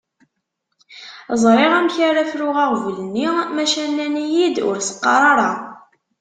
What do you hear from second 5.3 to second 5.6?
ara.